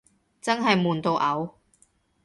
[0.41, 1.51] 真係悶到嘔